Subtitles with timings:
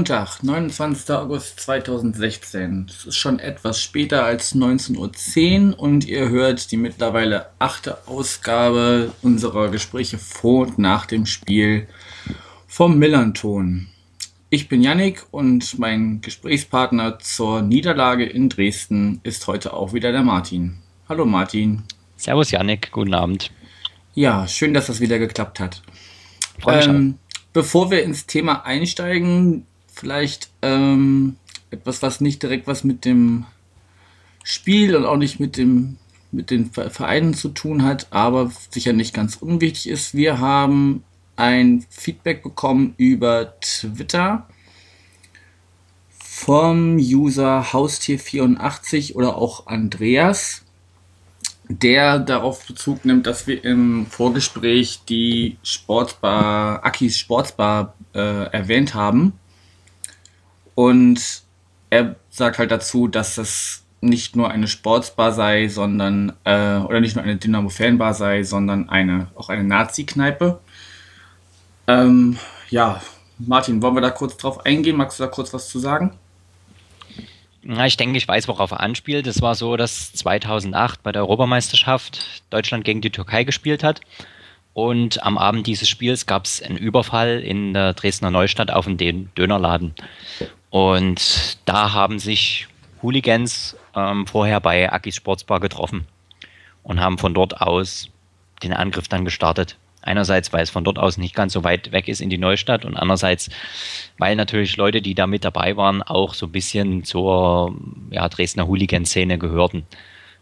[0.00, 1.10] Montag, 29.
[1.10, 2.86] August 2016.
[2.88, 9.12] Es ist schon etwas später als 19.10 Uhr und ihr hört die mittlerweile achte Ausgabe
[9.20, 11.86] unserer Gespräche vor und nach dem Spiel
[12.66, 13.88] vom Millanton.
[14.48, 20.22] Ich bin Yannick und mein Gesprächspartner zur Niederlage in Dresden ist heute auch wieder der
[20.22, 20.78] Martin.
[21.10, 21.82] Hallo Martin.
[22.16, 23.50] Servus Yannick, guten Abend.
[24.14, 25.82] Ja, schön, dass das wieder geklappt hat.
[26.58, 27.18] Freue mich ähm,
[27.52, 29.66] bevor wir ins Thema einsteigen,
[30.00, 31.36] vielleicht ähm,
[31.70, 33.44] etwas, was nicht direkt was mit dem
[34.42, 35.98] Spiel und auch nicht mit dem
[36.32, 40.14] mit den Vereinen zu tun hat, aber sicher nicht ganz unwichtig ist.
[40.14, 41.02] Wir haben
[41.34, 44.46] ein Feedback bekommen über Twitter
[46.20, 50.62] vom User Haustier84 oder auch Andreas
[51.70, 58.18] der darauf Bezug nimmt, dass wir im Vorgespräch die Sportsbar, Akis Sportsbar äh,
[58.50, 59.34] erwähnt haben.
[60.74, 61.42] Und
[61.90, 67.16] er sagt halt dazu, dass das nicht nur eine Sportsbar sei, sondern, äh, oder nicht
[67.16, 70.60] nur eine Dynamo-Fanbar sei, sondern eine, auch eine Nazi-Kneipe.
[71.86, 72.38] Ähm,
[72.70, 73.02] ja,
[73.38, 74.96] Martin, wollen wir da kurz drauf eingehen?
[74.96, 76.18] Magst du da kurz was zu sagen?
[77.62, 79.26] Na, ich denke, ich weiß, worauf er anspielt.
[79.26, 84.00] Es war so, dass 2008 bei der Europameisterschaft Deutschland gegen die Türkei gespielt hat.
[84.72, 89.30] Und am Abend dieses Spiels gab es einen Überfall in der Dresdner Neustadt auf den
[89.34, 89.94] Dönerladen.
[90.70, 92.68] Und da haben sich
[93.02, 96.06] Hooligans ähm, vorher bei Akis Sportsbar getroffen
[96.82, 98.08] und haben von dort aus
[98.62, 99.76] den Angriff dann gestartet.
[100.02, 102.86] Einerseits, weil es von dort aus nicht ganz so weit weg ist in die Neustadt
[102.86, 103.50] und andererseits,
[104.16, 107.76] weil natürlich Leute, die da mit dabei waren, auch so ein bisschen zur
[108.10, 109.84] ja, Dresdner Hooligan-Szene gehörten.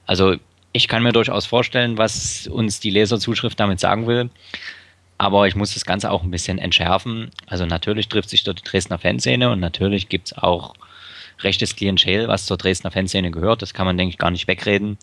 [0.06, 0.36] Also
[0.72, 4.30] ich kann mir durchaus vorstellen, was uns die Leserzuschrift damit sagen will.
[5.18, 7.30] Aber ich muss das Ganze auch ein bisschen entschärfen.
[7.46, 10.74] Also natürlich trifft sich dort die Dresdner Fanszene und natürlich gibt es auch
[11.40, 13.62] rechtes Klientel, was zur Dresdner Fanszene gehört.
[13.62, 14.96] Das kann man, denke ich, gar nicht wegreden.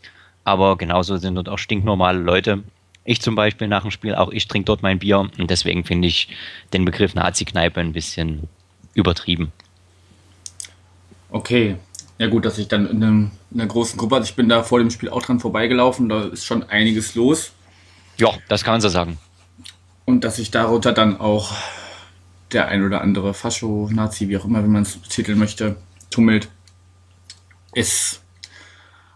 [0.46, 2.64] Aber genauso sind dort auch stinknormale Leute,
[3.06, 6.08] ich zum Beispiel nach dem Spiel, auch ich trinke dort mein Bier und deswegen finde
[6.08, 6.28] ich
[6.74, 8.50] den Begriff Nazi-Kneipe ein bisschen
[8.96, 9.52] übertrieben.
[11.30, 11.76] Okay.
[12.18, 14.64] Ja gut, dass ich dann in, einem, in einer großen Gruppe, also ich bin da
[14.64, 17.52] vor dem Spiel auch dran vorbeigelaufen, da ist schon einiges los.
[18.18, 19.20] Ja, das kann man so sagen.
[20.06, 21.52] Und dass sich darunter dann auch
[22.52, 25.76] der ein oder andere Fascho, Nazi, wie auch immer, wie man es betiteln möchte,
[26.10, 26.48] tummelt,
[27.74, 28.22] ist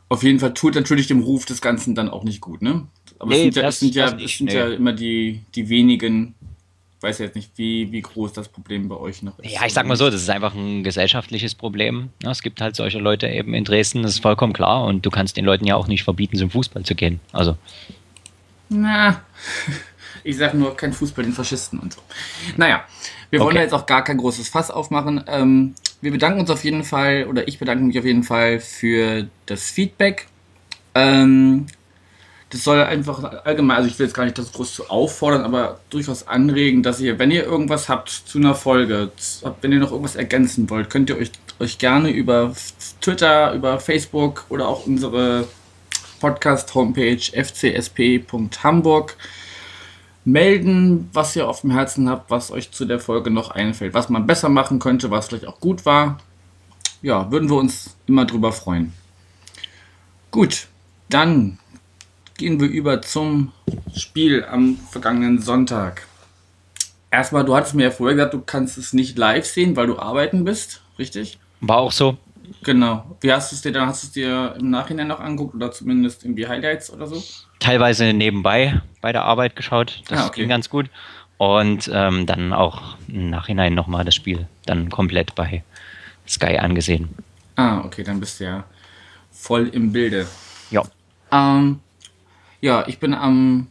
[0.09, 2.87] auf jeden Fall tut natürlich dem Ruf des Ganzen dann auch nicht gut, ne?
[3.19, 4.55] Aber nee, es sind ja, es sind ja, es sind nee.
[4.55, 6.33] ja immer die, die wenigen,
[6.97, 9.51] ich weiß jetzt nicht, wie, wie groß das Problem bei euch noch ist.
[9.51, 12.09] Ja, ich sag mal so, das ist einfach ein gesellschaftliches Problem.
[12.23, 14.85] Ja, es gibt halt solche Leute eben in Dresden, das ist vollkommen klar.
[14.85, 17.19] Und du kannst den Leuten ja auch nicht verbieten, zum Fußball zu gehen.
[17.31, 17.57] Also.
[18.69, 19.21] Na,
[20.23, 22.01] ich sag nur, kein Fußball den Faschisten und so.
[22.57, 22.83] Naja,
[23.29, 23.57] wir wollen okay.
[23.57, 25.23] da jetzt auch gar kein großes Fass aufmachen.
[25.27, 29.27] Ähm, wir bedanken uns auf jeden Fall, oder ich bedanke mich auf jeden Fall für
[29.45, 30.27] das Feedback.
[30.95, 31.67] Ähm,
[32.49, 35.79] das soll einfach allgemein, also ich will jetzt gar nicht das groß zu auffordern, aber
[35.91, 39.11] durchaus anregen, dass ihr, wenn ihr irgendwas habt zu einer Folge,
[39.61, 42.53] wenn ihr noch irgendwas ergänzen wollt, könnt ihr euch, euch gerne über
[43.01, 45.47] Twitter, über Facebook oder auch unsere
[46.19, 49.15] Podcast-Homepage fcsp.hamburg
[50.25, 54.09] melden, was ihr auf dem Herzen habt, was euch zu der Folge noch einfällt, was
[54.09, 56.19] man besser machen könnte, was vielleicht auch gut war.
[57.01, 58.93] Ja, würden wir uns immer drüber freuen.
[60.31, 60.67] Gut,
[61.09, 61.57] dann
[62.37, 63.51] gehen wir über zum
[63.95, 66.07] Spiel am vergangenen Sonntag.
[67.11, 69.97] Erstmal, du hattest mir ja vorher gesagt, du kannst es nicht live sehen, weil du
[69.97, 71.39] arbeiten bist, richtig?
[71.61, 72.17] War auch so.
[72.63, 73.08] Genau.
[73.21, 73.87] Wie hast du es dir dann?
[73.87, 77.21] Hast du es dir im Nachhinein noch angeguckt oder zumindest irgendwie Highlights oder so?
[77.59, 80.01] Teilweise nebenbei bei der Arbeit geschaut.
[80.07, 80.41] Das ah, okay.
[80.41, 80.89] ging ganz gut.
[81.37, 85.63] Und ähm, dann auch im Nachhinein nochmal das Spiel dann komplett bei
[86.27, 87.09] Sky angesehen.
[87.55, 88.63] Ah, okay, dann bist du ja
[89.31, 90.27] voll im Bilde.
[90.69, 90.83] Ja.
[91.31, 91.79] Ähm,
[92.61, 93.67] ja, ich bin am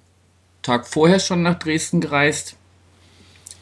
[0.62, 2.56] Tag vorher schon nach Dresden gereist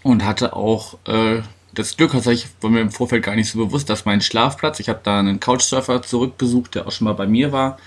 [0.02, 1.42] und hatte auch äh,
[1.76, 4.80] das Glück, also ich war mir im Vorfeld gar nicht so bewusst, dass mein Schlafplatz,
[4.80, 7.78] ich habe da einen Couchsurfer zurückbesucht, der auch schon mal bei mir war.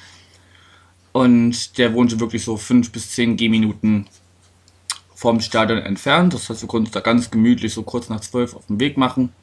[1.12, 4.08] Und der wohnte wirklich so fünf bis zehn Gehminuten
[5.16, 6.36] vom Stadion entfernt.
[6.36, 8.96] Das heißt, wir konnten uns da ganz gemütlich so kurz nach zwölf auf den Weg
[8.96, 9.34] machen.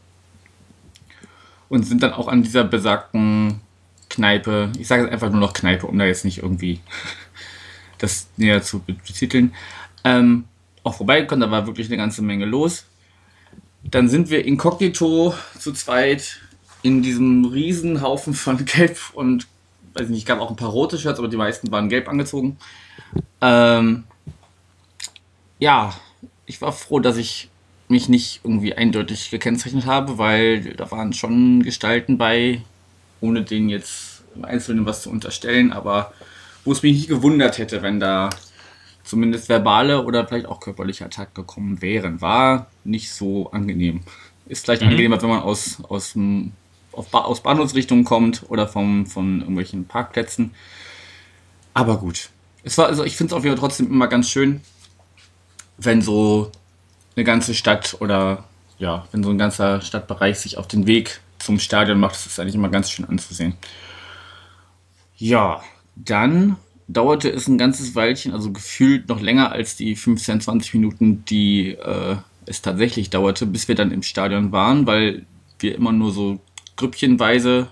[1.69, 3.61] Und sind dann auch an dieser besagten
[4.09, 6.79] Kneipe, ich sage jetzt einfach nur noch Kneipe, um da jetzt nicht irgendwie
[7.99, 9.53] das näher zu betiteln,
[10.05, 10.45] ähm,
[10.85, 11.41] auch vorbeigekommen.
[11.41, 12.85] Da war wirklich eine ganze Menge los.
[13.91, 16.41] Dann sind wir inkognito zu zweit
[16.83, 19.47] in diesem Riesenhaufen von Gelb und,
[19.95, 22.59] weiß nicht, gab auch ein paar rote Shirts, aber die meisten waren gelb angezogen.
[23.41, 24.05] Ähm,
[25.59, 25.95] ja,
[26.47, 27.49] ich war froh, dass ich
[27.89, 32.63] mich nicht irgendwie eindeutig gekennzeichnet habe, weil da waren schon Gestalten bei,
[33.21, 36.13] ohne denen jetzt im Einzelnen was zu unterstellen, aber
[36.65, 38.31] wo es mich nicht gewundert hätte, wenn da
[39.07, 42.21] zumindest verbale oder vielleicht auch körperliche Attacken gekommen wären.
[42.21, 44.03] War nicht so angenehm.
[44.47, 44.89] Ist vielleicht mhm.
[44.89, 46.15] angenehmer, wenn man aus, aus,
[46.93, 50.55] auf ba aus Bahnhofsrichtungen kommt oder vom, von irgendwelchen Parkplätzen.
[51.73, 52.31] Aber gut.
[52.65, 54.61] Es war, also ich finde es auf jeden Fall trotzdem immer ganz schön,
[55.79, 56.51] wenn so
[57.15, 58.45] eine ganze Stadt oder
[58.79, 62.41] ja, wenn so ein ganzer Stadtbereich sich auf den Weg zum Stadion macht, das ist
[62.41, 63.55] eigentlich immer ganz schön anzusehen.
[65.17, 65.63] Ja,
[65.95, 66.57] dann
[66.89, 71.71] dauerte es ein ganzes Weilchen, also gefühlt noch länger als die 15, 20 Minuten, die
[71.71, 72.17] äh,
[72.47, 75.27] es tatsächlich dauerte, bis wir dann im Stadion waren, weil
[75.59, 76.41] wir immer nur so
[76.77, 77.69] grüppchenweise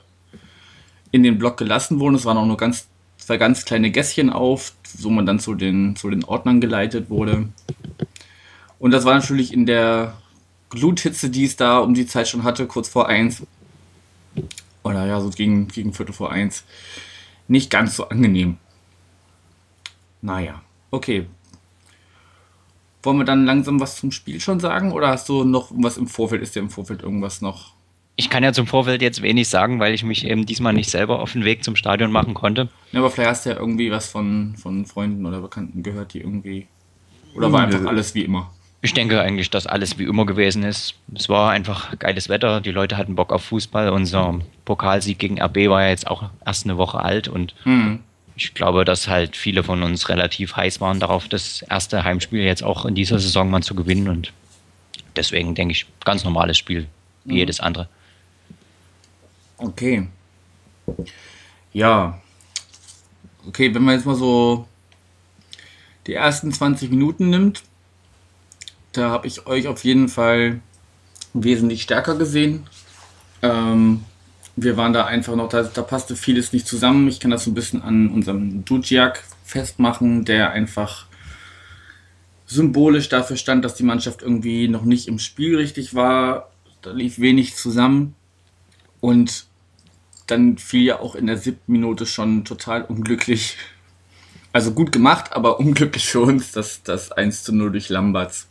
[1.13, 2.17] in den Block gelassen wurden.
[2.17, 2.89] Es waren auch nur ganz,
[3.19, 7.49] zwei ganz kleine Gässchen auf, wo man dann zu den, zu den Ordnern geleitet wurde.
[8.81, 10.15] Und das war natürlich in der
[10.71, 13.43] Gluthitze, die es da um die Zeit schon hatte, kurz vor eins.
[14.83, 16.65] Oder ja, so gegen, gegen Viertel vor eins.
[17.47, 18.59] Nicht ganz so angenehm.
[20.25, 21.27] Naja, okay.
[23.03, 24.91] Wollen wir dann langsam was zum Spiel schon sagen?
[24.93, 26.41] Oder hast du noch was im Vorfeld?
[26.41, 27.75] Ist dir im Vorfeld irgendwas noch?
[28.17, 31.21] Ich kann ja zum Vorfeld jetzt wenig sagen, weil ich mich eben diesmal nicht selber
[31.21, 32.71] auf den Weg zum Stadion machen konnte.
[32.93, 36.21] Ja, aber vielleicht hast du ja irgendwie was von, von Freunden oder Bekannten gehört, die
[36.21, 36.69] irgendwie.
[37.35, 38.51] Oder war einfach alles wie immer?
[38.81, 40.95] Ich denke eigentlich, dass alles wie immer gewesen ist.
[41.15, 43.91] Es war einfach geiles Wetter, die Leute hatten Bock auf Fußball.
[43.91, 48.01] Unser Pokalsieg gegen RB war ja jetzt auch erst eine Woche alt und hm
[48.37, 52.65] ich glaube, dass halt viele von uns relativ heiß waren darauf, das erste Heimspiel jetzt
[52.65, 54.09] auch in dieser Saison mal zu gewinnen.
[54.09, 54.33] Und
[55.15, 56.87] deswegen denke ich, ganz normales Spiel,
[57.25, 57.39] wie mhm.
[57.39, 57.89] jedes andere.
[59.57, 60.09] Okay.
[61.73, 62.21] Ja.
[63.47, 64.67] Okay, wenn man jetzt mal so
[66.07, 67.63] die ersten 20 Minuten nimmt,
[68.93, 70.61] da habe ich euch auf jeden Fall
[71.35, 72.67] wesentlich stärker gesehen.
[73.43, 74.05] Ähm,
[74.57, 77.09] wir waren da einfach noch, da, da passte vieles nicht zusammen.
[77.09, 81.07] Ich kann das so ein bisschen an unserem Dujiak festmachen, der einfach
[82.47, 86.51] symbolisch dafür stand, dass die Mannschaft irgendwie noch nicht im Spiel richtig war.
[86.83, 88.15] Da lief wenig zusammen.
[89.01, 89.47] Und
[90.27, 93.57] dann fiel ja auch in der siebten Minute schon total unglücklich.
[94.53, 98.47] Also gut gemacht, aber unglücklich für uns, das, das 1 zu 0 durch Lamberts.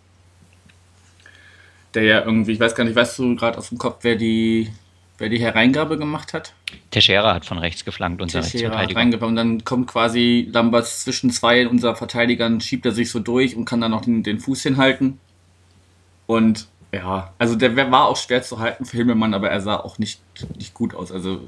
[1.94, 4.70] Der ja irgendwie, ich weiß gar nicht, weißt du gerade aus dem Kopf, wer die
[5.18, 6.54] wer die Hereingabe gemacht hat.
[6.92, 9.28] Teixeira hat von rechts geflankt, unser Teixeira Rechtsverteidiger.
[9.28, 13.66] Und dann kommt quasi Lamberts zwischen zwei unserer Verteidigern, schiebt er sich so durch und
[13.66, 15.20] kann dann noch den, den Fuß hinhalten.
[16.26, 19.98] Und ja, also der war auch schwer zu halten für Himmelmann, aber er sah auch
[19.98, 20.22] nicht,
[20.58, 21.12] nicht gut aus.
[21.12, 21.42] Also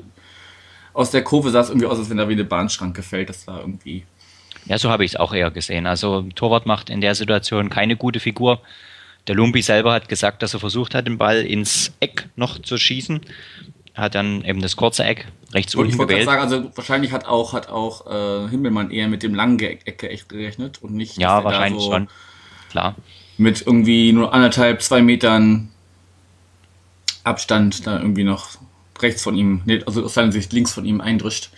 [0.93, 3.29] aus der Kurve sah es irgendwie aus, als wenn da wie eine Bahnschranke fällt.
[3.29, 4.05] Das war irgendwie.
[4.65, 5.85] Ja, so habe ich es auch eher gesehen.
[5.85, 8.61] Also Torwart macht in der Situation keine gute Figur.
[9.27, 12.77] Der Lumpi selber hat gesagt, dass er versucht hat, den Ball ins Eck noch zu
[12.77, 13.21] schießen.
[13.93, 16.25] Er hat dann eben das kurze Eck rechts und unten gewählt.
[16.25, 20.29] Sagen, also wahrscheinlich hat auch, hat auch äh, Himmelmann eher mit dem langen Eck echt
[20.29, 21.17] gerechnet und nicht.
[21.17, 22.07] Ja, wahrscheinlich so schon.
[22.69, 22.95] Klar.
[23.37, 25.71] Mit irgendwie nur anderthalb, zwei Metern
[27.23, 28.49] Abstand da irgendwie noch
[28.99, 31.49] rechts von ihm, also aus seiner Sicht links von ihm eindrischt.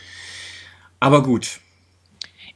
[1.00, 1.60] Aber gut,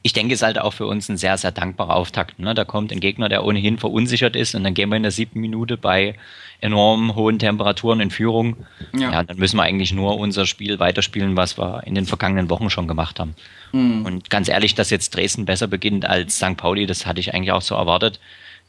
[0.02, 2.38] ich denke, es ist halt auch für uns ein sehr, sehr dankbarer Auftakt.
[2.40, 2.54] Ne?
[2.54, 5.40] Da kommt ein Gegner, der ohnehin verunsichert ist und dann gehen wir in der siebten
[5.40, 6.16] Minute bei
[6.60, 8.56] enorm hohen Temperaturen in Führung.
[8.92, 9.12] Ja.
[9.12, 12.68] ja dann müssen wir eigentlich nur unser Spiel weiterspielen, was wir in den vergangenen Wochen
[12.68, 13.34] schon gemacht haben.
[13.72, 14.04] Mhm.
[14.04, 16.56] Und ganz ehrlich, dass jetzt Dresden besser beginnt als St.
[16.56, 18.18] Pauli, das hatte ich eigentlich auch so erwartet.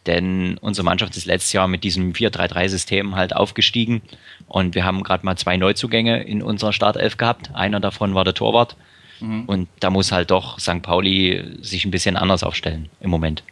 [0.06, 4.02] Denn unsere Mannschaft ist letztes Jahr mit diesem 4-3-3-System halt aufgestiegen
[4.48, 7.52] und wir haben gerade mal zwei Neuzugänge in unserer Startelf gehabt.
[7.54, 8.76] Einer davon war der Torwart.
[9.20, 9.46] Mhm.
[9.46, 10.82] Und da muss halt doch St.
[10.82, 13.44] Pauli sich ein bisschen anders aufstellen im Moment.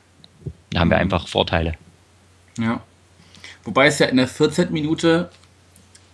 [0.72, 1.04] Da haben wir mhm.
[1.04, 1.74] einfach Vorteile.
[2.58, 2.82] Ja.
[3.64, 4.72] Wobei es ja in der 14.
[4.72, 5.30] Minute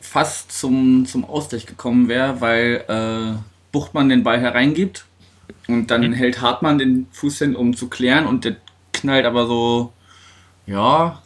[0.02, 3.40] fast zum, zum Ausgleich gekommen wäre, weil äh,
[3.72, 5.06] Buchtmann den Ball hereingibt
[5.68, 6.14] und dann mhm.
[6.14, 8.58] hält Hartmann den Fuß hin, um zu klären und der
[8.94, 9.94] knallt aber so,
[10.66, 11.22] ja,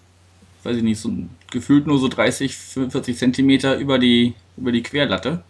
[0.64, 1.12] weiß ich nicht, so
[1.50, 5.44] gefühlt nur so 30, 45 Zentimeter über die, über die Querlatte.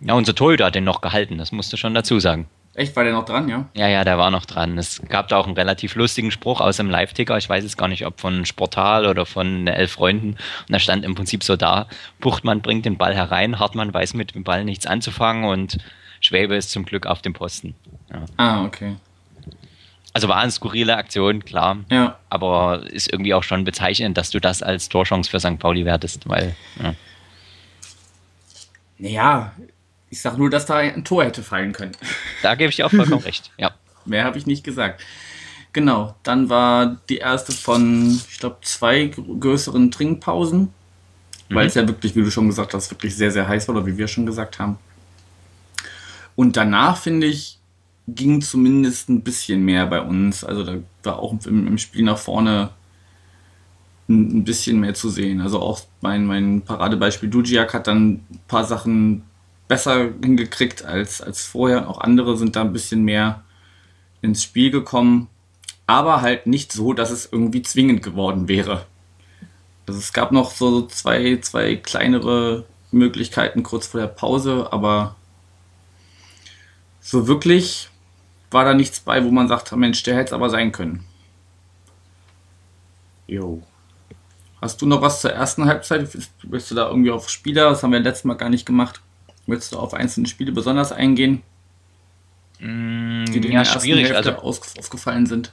[0.00, 2.48] Ja, unser Torhüter hat den noch gehalten, das musst du schon dazu sagen.
[2.74, 3.66] Echt, war der noch dran, ja?
[3.74, 4.78] Ja, ja, der war noch dran.
[4.78, 7.36] Es gab da auch einen relativ lustigen Spruch aus dem Live-Ticker.
[7.36, 10.30] Ich weiß jetzt gar nicht, ob von Sportal oder von Elf Freunden.
[10.30, 10.38] Und
[10.68, 11.88] da stand im Prinzip so da,
[12.20, 15.78] Buchtmann bringt den Ball herein, Hartmann weiß mit dem Ball nichts anzufangen und
[16.20, 17.74] Schwäbe ist zum Glück auf dem Posten.
[18.12, 18.24] Ja.
[18.36, 18.96] Ah, okay.
[20.12, 21.78] Also war eine skurrile Aktion, klar.
[21.90, 22.18] Ja.
[22.30, 25.58] Aber ist irgendwie auch schon bezeichnend, dass du das als Torchance für St.
[25.58, 26.54] Pauli wertest, weil.
[26.82, 26.94] Ja.
[28.98, 29.52] Naja,
[30.10, 31.92] ich sag nur, dass da ein Tor hätte fallen können.
[32.42, 33.72] Da gebe ich dir auch vollkommen recht, ja.
[34.04, 35.02] Mehr habe ich nicht gesagt.
[35.72, 41.54] Genau, dann war die erste von, ich glaube, zwei größeren Trinkpausen, mhm.
[41.54, 43.86] weil es ja wirklich, wie du schon gesagt hast, wirklich sehr, sehr heiß war, oder
[43.86, 44.78] wie wir schon gesagt haben.
[46.34, 47.58] Und danach, finde ich,
[48.08, 50.42] ging zumindest ein bisschen mehr bei uns.
[50.42, 52.70] Also da war auch im, im Spiel nach vorne
[54.08, 55.40] ein, ein, bisschen mehr zu sehen.
[55.40, 59.22] Also auch mein, mein Paradebeispiel Dujiak hat dann ein paar Sachen
[59.70, 61.88] besser hingekriegt als, als vorher.
[61.88, 63.44] Auch andere sind da ein bisschen mehr
[64.20, 65.28] ins Spiel gekommen.
[65.86, 68.84] Aber halt nicht so, dass es irgendwie zwingend geworden wäre.
[69.86, 75.14] Also es gab noch so zwei, zwei kleinere Möglichkeiten kurz vor der Pause, aber
[77.00, 77.90] so wirklich
[78.50, 81.04] war da nichts bei, wo man sagt, Mensch, der hätte es aber sein können.
[83.28, 83.62] Jo.
[84.60, 86.08] Hast du noch was zur ersten Halbzeit?
[86.42, 87.70] Willst du da irgendwie auf Spieler?
[87.70, 89.00] Das haben wir letztes Mal gar nicht gemacht.
[89.50, 91.42] Willst du auf einzelne Spiele besonders eingehen?
[92.60, 94.14] Mm, die dir ja, schwierig.
[94.14, 95.52] also, aufgefallen sind.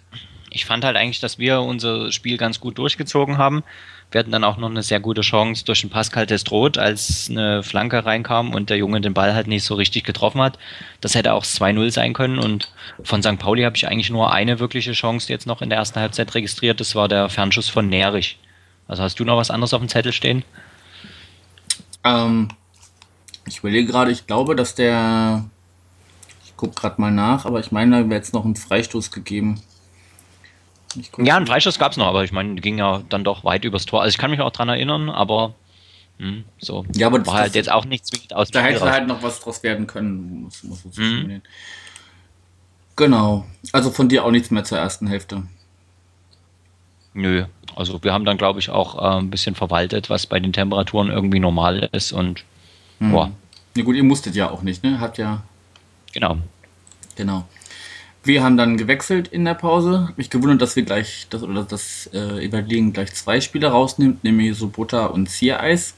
[0.49, 3.63] Ich fand halt eigentlich, dass wir unser Spiel ganz gut durchgezogen haben.
[4.11, 7.61] Wir hatten dann auch noch eine sehr gute Chance durch den Pascal Destroth, als eine
[7.61, 10.57] Flanke reinkam und der Junge den Ball halt nicht so richtig getroffen hat.
[11.01, 12.71] Das hätte auch 2-0 sein können und
[13.03, 13.37] von St.
[13.37, 16.79] Pauli habe ich eigentlich nur eine wirkliche Chance jetzt noch in der ersten Halbzeit registriert.
[16.79, 18.39] Das war der Fernschuss von Nerich.
[18.87, 20.43] Also hast du noch was anderes auf dem Zettel stehen?
[22.05, 22.47] Ähm,
[23.47, 25.45] ich überlege gerade, ich glaube, dass der.
[26.45, 29.61] Ich gucke gerade mal nach, aber ich meine, da wäre jetzt noch ein Freistoß gegeben.
[31.17, 33.85] Ja, einen Freistoß gab es noch, aber ich meine, ging ja dann doch weit übers
[33.85, 34.01] Tor.
[34.01, 35.53] Also ich kann mich auch dran erinnern, aber
[36.17, 36.85] hm, so.
[36.95, 38.49] Ja, aber war halt jetzt auch nicht zwingend aus.
[38.49, 41.41] Da hätte halt noch was draus werden können, muss, muss so mhm.
[42.95, 43.45] Genau.
[43.71, 45.43] Also von dir auch nichts mehr zur ersten Hälfte.
[47.13, 50.53] Nö, also wir haben dann, glaube ich, auch äh, ein bisschen verwaltet, was bei den
[50.53, 52.43] Temperaturen irgendwie normal ist und
[52.99, 53.11] hm.
[53.11, 53.31] boah.
[53.75, 54.99] Ja gut, ihr musstet ja auch nicht, ne?
[54.99, 55.43] Habt ja.
[56.13, 56.37] Genau.
[57.15, 57.45] Genau.
[58.23, 60.09] Wir haben dann gewechselt in der Pause.
[60.17, 65.05] Mich gewundert, dass wir gleich, das, oder dass äh, gleich zwei Spieler rausnimmt, nämlich Sobota
[65.05, 65.93] und Ziereis.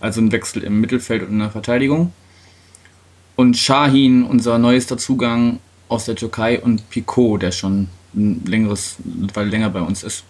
[0.00, 2.12] Also ein Wechsel im Mittelfeld und in der Verteidigung.
[3.36, 8.96] Und Shahin, unser neuester Zugang aus der Türkei, und Picot, der schon ein längeres,
[9.34, 10.24] weil länger bei uns ist,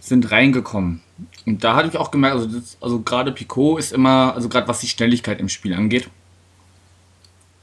[0.00, 1.00] sind reingekommen.
[1.46, 4.80] Und da hatte ich auch gemerkt, also, also gerade Picot ist immer, also gerade was
[4.80, 6.08] die Schnelligkeit im Spiel angeht,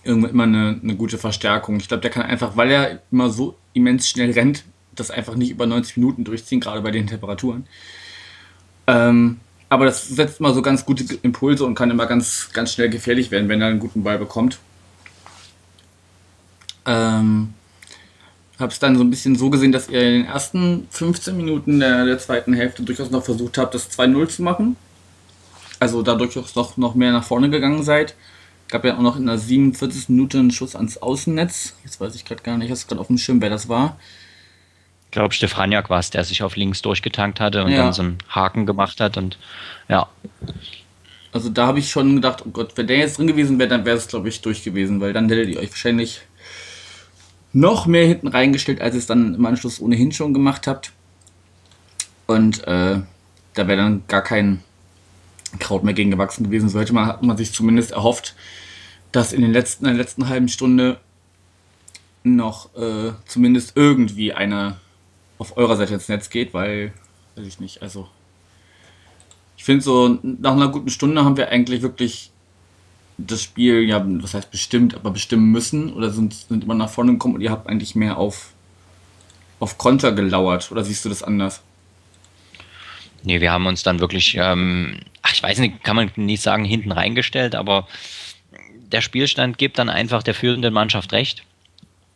[0.04, 1.78] immer eine, eine gute Verstärkung.
[1.78, 4.63] Ich glaube, der kann einfach, weil er immer so immens schnell rennt,
[4.96, 7.68] das einfach nicht über 90 Minuten durchziehen, gerade bei den Temperaturen.
[8.88, 9.39] Ähm,
[9.70, 13.30] aber das setzt mal so ganz gute Impulse und kann immer ganz, ganz schnell gefährlich
[13.30, 14.60] werden, wenn er einen guten Ball bekommt.
[16.86, 17.54] Ähm,
[18.60, 21.80] habe es dann so ein bisschen so gesehen, dass ihr in den ersten 15 Minuten
[21.80, 24.75] der, der zweiten Hälfte durchaus noch versucht habt, das 2-0 zu machen.
[25.80, 28.16] Also da durchaus noch, noch mehr nach vorne gegangen seid.
[28.68, 30.10] Gab ja auch noch in der 47.
[30.10, 31.75] Minute einen Schuss ans Außennetz.
[31.84, 33.98] Jetzt weiß ich gerade gar nicht, ich habe gerade auf dem Schirm, wer das war.
[35.06, 37.84] Ich glaube, Stefaniak war es, der sich auf links durchgetankt hatte und ja.
[37.84, 39.39] dann so einen Haken gemacht hat und
[39.88, 40.08] ja.
[41.32, 43.86] Also da habe ich schon gedacht, oh Gott, wenn der jetzt drin gewesen wäre, dann
[43.86, 46.22] wäre es, glaube ich, durch gewesen, weil dann hättet ihr euch wahrscheinlich
[47.53, 50.91] noch mehr hinten reingestellt, als ihr es dann im Anschluss ohnehin schon gemacht habt.
[52.27, 53.01] Und äh,
[53.53, 54.62] da wäre dann gar kein
[55.58, 56.70] Kraut mehr gegen gewachsen gewesen.
[56.70, 58.36] So hätte man, hat man sich zumindest erhofft,
[59.12, 61.00] dass in, den letzten, in der letzten halben Stunde
[62.24, 64.79] noch äh, zumindest irgendwie einer
[65.39, 66.94] auf eurer Seite ins Netz geht, weil,
[67.36, 68.08] weiß ich nicht, also
[69.58, 72.32] ich finde so, nach einer guten Stunde haben wir eigentlich wirklich
[73.28, 77.14] das Spiel, ja, was heißt bestimmt, aber bestimmen müssen oder sind, sind immer nach vorne
[77.14, 78.54] gekommen und ihr habt eigentlich mehr auf,
[79.60, 81.62] auf Konter gelauert oder siehst du das anders?
[83.24, 86.64] Nee, wir haben uns dann wirklich, ähm, ach, ich weiß nicht, kann man nicht sagen,
[86.64, 87.88] hinten reingestellt, aber
[88.92, 91.44] der Spielstand gibt dann einfach der führenden Mannschaft recht.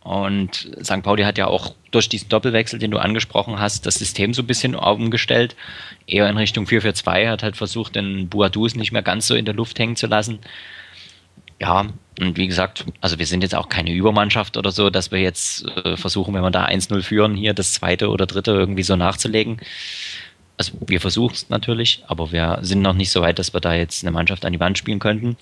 [0.02, 1.02] Und St.
[1.02, 4.48] Pauli hat ja auch durch diesen Doppelwechsel, den du angesprochen hast, das System so ein
[4.48, 5.56] bisschen umgestellt.
[6.08, 9.54] Eher in Richtung 4-4-2, hat halt versucht, den Buadus nicht mehr ganz so in der
[9.54, 10.40] Luft hängen zu lassen.
[11.64, 11.88] Ja,
[12.20, 15.66] und wie gesagt, also wir sind jetzt auch keine Übermannschaft oder so, dass wir jetzt
[15.84, 19.60] äh, versuchen, wenn wir da 1-0 führen, hier das zweite oder dritte irgendwie so nachzulegen
[20.58, 23.74] also wir versuchen es natürlich, aber wir sind noch nicht so weit, dass wir da
[23.74, 25.38] jetzt eine Mannschaft an die Wand spielen könnten.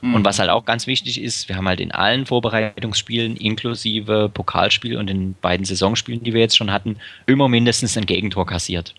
[0.00, 0.14] Mhm.
[0.14, 4.96] Und was halt auch ganz wichtig ist, wir haben halt in allen Vorbereitungsspielen, inklusive Pokalspiel
[4.96, 6.96] und den beiden Saisonspielen, die wir jetzt schon hatten,
[7.26, 8.94] immer mindestens ein Gegentor kassiert.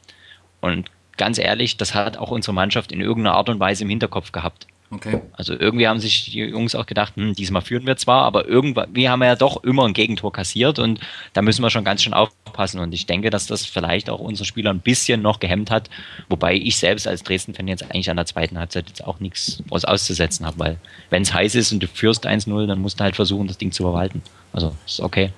[0.61, 4.31] Und ganz ehrlich, das hat auch unsere Mannschaft in irgendeiner Art und Weise im Hinterkopf
[4.31, 4.67] gehabt.
[4.93, 5.21] Okay.
[5.31, 9.07] Also irgendwie haben sich die Jungs auch gedacht, hm, diesmal führen wir zwar, aber irgendwie
[9.07, 10.99] haben wir ja doch immer ein Gegentor kassiert und
[11.31, 12.81] da müssen wir schon ganz schön aufpassen.
[12.81, 15.89] Und ich denke, dass das vielleicht auch unsere Spieler ein bisschen noch gehemmt hat,
[16.27, 19.85] wobei ich selbst als Dresden-Fan jetzt eigentlich an der zweiten Halbzeit jetzt auch nichts was
[19.85, 20.77] auszusetzen habe, weil
[21.09, 23.71] wenn es heiß ist und du führst 1-0, dann musst du halt versuchen, das Ding
[23.71, 24.21] zu verwalten.
[24.51, 25.31] Also ist okay.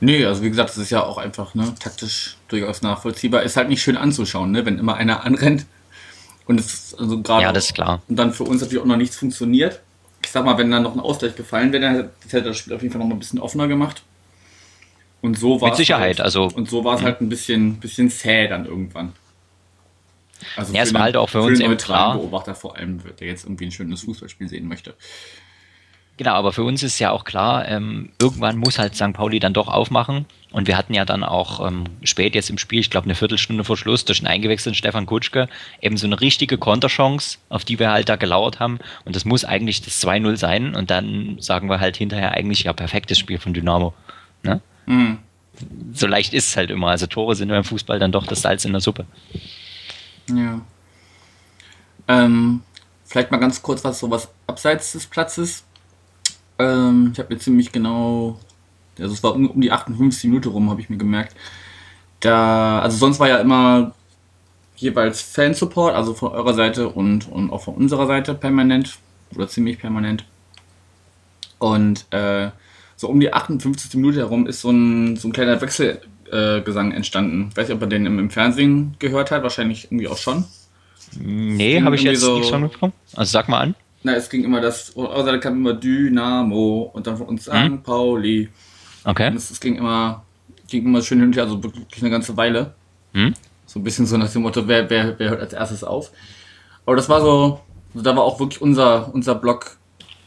[0.00, 3.44] Nee, also wie gesagt, das ist ja auch einfach ne, taktisch durchaus nachvollziehbar.
[3.44, 5.64] Ist halt nicht schön anzuschauen, ne, wenn immer einer anrennt
[6.46, 7.42] und es ist also gerade.
[7.42, 8.02] Ja, das ist klar.
[8.08, 9.80] Und dann für uns natürlich auch noch nichts funktioniert.
[10.22, 12.82] Ich sag mal, wenn dann noch ein Ausgleich gefallen wäre, dann hätte das Spiel auf
[12.82, 14.02] jeden Fall noch mal ein bisschen offener gemacht.
[15.22, 16.44] Und so war Mit Sicherheit, halt, also.
[16.44, 19.12] Und so war es halt ein bisschen, bisschen zäh dann irgendwann.
[20.54, 22.16] Also ja, es war halt auch für, für uns eben klar.
[22.18, 24.94] Beobachter vor allem, der jetzt irgendwie ein schönes Fußballspiel sehen möchte.
[26.18, 29.12] Genau, aber für uns ist ja auch klar, ähm, irgendwann muss halt St.
[29.12, 30.24] Pauli dann doch aufmachen.
[30.50, 33.64] Und wir hatten ja dann auch ähm, spät jetzt im Spiel, ich glaube eine Viertelstunde
[33.64, 35.48] vor Schluss, durch einen eingewechselten Stefan Kutschke,
[35.82, 38.78] eben so eine richtige Konterchance, auf die wir halt da gelauert haben.
[39.04, 40.74] Und das muss eigentlich das 2-0 sein.
[40.74, 43.92] Und dann sagen wir halt hinterher eigentlich, ja, perfektes Spiel von Dynamo.
[44.42, 44.62] Ne?
[44.86, 45.18] Mhm.
[45.92, 46.88] So leicht ist es halt immer.
[46.88, 49.04] Also Tore sind beim Fußball dann doch das Salz in der Suppe.
[50.28, 50.60] Ja.
[52.08, 52.62] Ähm,
[53.04, 55.64] vielleicht mal ganz kurz was sowas abseits des Platzes.
[56.58, 58.38] Ähm, ich habe mir ziemlich genau,
[58.98, 61.36] also es war um, um die 58 Minuten rum, habe ich mir gemerkt.
[62.20, 63.94] Da, also sonst war ja immer
[64.76, 68.98] jeweils Fansupport, also von eurer Seite und, und auch von unserer Seite permanent
[69.34, 70.24] oder ziemlich permanent.
[71.58, 72.50] Und äh,
[72.96, 77.48] so um die 58 Minute herum ist so ein, so ein kleiner Wechselgesang äh, entstanden.
[77.50, 80.44] Ich weiß nicht, ob ihr den im, im, Fernsehen gehört hat, wahrscheinlich irgendwie auch schon.
[81.18, 82.92] Nee, habe ich jetzt so, nichts von mitbekommen.
[83.14, 83.74] Also sag mal an.
[84.02, 87.78] Na, es ging immer das, außer da kam immer Dynamo und dann von uns hm?
[87.78, 87.82] St.
[87.82, 88.48] Pauli.
[89.04, 89.28] Okay.
[89.28, 90.24] Und es, es, ging immer,
[90.68, 92.74] ging immer schön hin und her, also wirklich eine ganze Weile.
[93.12, 93.34] Hm?
[93.66, 96.12] So ein bisschen so nach dem Motto, wer, wer, wer hört als erstes auf.
[96.84, 97.60] Aber das war so,
[97.94, 99.76] also da war auch wirklich unser, unser Block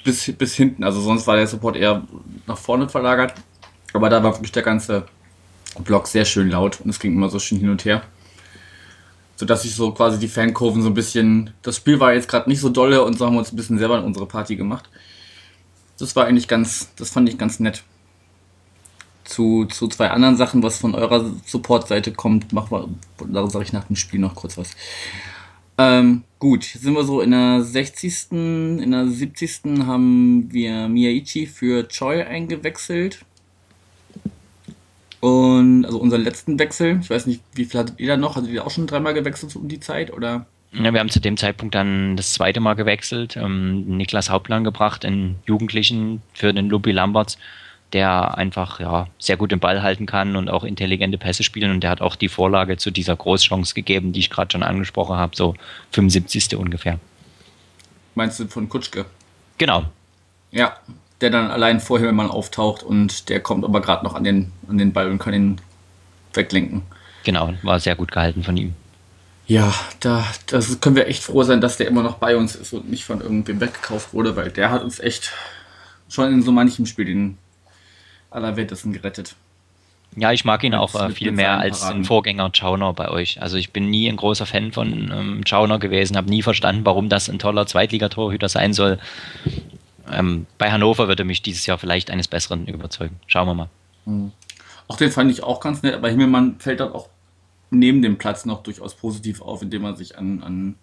[0.03, 0.83] bis, bis hinten.
[0.83, 2.03] Also sonst war der Support eher
[2.47, 3.33] nach vorne verlagert.
[3.93, 5.05] Aber da war wirklich der ganze
[5.83, 8.03] Block sehr schön laut und es ging immer so schön hin und her
[9.39, 11.51] sodass sich so quasi die Fankurven so ein bisschen.
[11.61, 13.77] Das Spiel war jetzt gerade nicht so dolle und so haben wir uns ein bisschen
[13.77, 14.89] selber in unsere Party gemacht.
[15.97, 17.83] Das war eigentlich ganz, das fand ich ganz nett.
[19.23, 22.89] Zu, zu zwei anderen Sachen, was von eurer Support-Seite kommt, machen wir,
[23.31, 24.71] da sage ich nach dem Spiel noch kurz was.
[25.77, 29.85] Ähm, gut, sind wir so in der 60., in der 70.
[29.85, 33.23] haben wir Miyaichi für Choi eingewechselt.
[35.19, 38.35] Und also unseren letzten Wechsel, ich weiß nicht, wie viel hattet ihr da noch?
[38.35, 40.45] Hattet ihr auch schon dreimal gewechselt um die Zeit oder?
[40.71, 45.03] Ja, wir haben zu dem Zeitpunkt dann das zweite Mal gewechselt, ähm, Niklas Hauptland gebracht,
[45.03, 47.37] einen Jugendlichen für den Lupi Lamberts,
[47.91, 51.81] der einfach ja, sehr gut den Ball halten kann und auch intelligente Pässe spielen und
[51.81, 55.35] der hat auch die Vorlage zu dieser Großchance gegeben, die ich gerade schon angesprochen habe,
[55.35, 55.55] so
[55.91, 56.55] 75.
[56.55, 56.99] ungefähr.
[58.13, 59.05] Meinst du von Kutschke?
[59.57, 59.85] Genau.
[60.51, 60.77] Ja,
[61.21, 64.77] der dann allein vorher mal auftaucht und der kommt aber gerade noch an den, an
[64.77, 65.61] den Ball und kann ihn
[66.33, 66.83] weglenken.
[67.23, 68.73] Genau, war sehr gut gehalten von ihm.
[69.47, 72.71] Ja, da das können wir echt froh sein, dass der immer noch bei uns ist
[72.71, 75.33] und nicht von irgendwem weggekauft wurde, weil der hat uns echt
[76.07, 77.37] schon in so manchem Spiel den
[78.29, 79.35] Allerwertesten gerettet.
[80.15, 83.41] Ja, ich mag ihn auch äh, viel mehr als den Vorgänger Chauner bei euch.
[83.41, 87.09] Also ich bin nie ein großer Fan von ähm, Chauner gewesen, habe nie verstanden, warum
[87.09, 88.99] das ein toller Zweitligatorhüter sein soll.
[90.11, 93.19] Ähm, bei Hannover würde mich dieses Jahr vielleicht eines Besseren überzeugen.
[93.27, 93.69] Schauen wir mal.
[94.05, 94.31] Mhm.
[94.87, 97.09] Auch den fand ich auch ganz nett, aber Himmelmann fällt dann auch
[97.69, 100.75] neben dem Platz noch durchaus positiv auf, indem man sich an, an